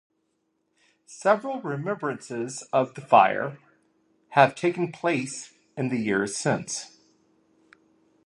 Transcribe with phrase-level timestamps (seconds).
[1.05, 3.59] Several remembrances of the fire
[4.29, 6.97] have taken place in the years since.